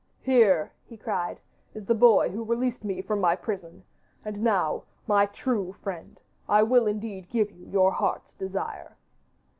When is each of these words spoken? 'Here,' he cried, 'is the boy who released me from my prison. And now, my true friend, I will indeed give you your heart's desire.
'Here,' 0.23 0.71
he 0.83 0.97
cried, 0.97 1.41
'is 1.75 1.85
the 1.85 1.93
boy 1.93 2.31
who 2.31 2.43
released 2.43 2.83
me 2.83 3.03
from 3.03 3.21
my 3.21 3.35
prison. 3.35 3.83
And 4.25 4.41
now, 4.41 4.85
my 5.05 5.27
true 5.27 5.73
friend, 5.73 6.19
I 6.49 6.63
will 6.63 6.87
indeed 6.87 7.29
give 7.29 7.51
you 7.51 7.67
your 7.67 7.91
heart's 7.91 8.33
desire. 8.33 8.97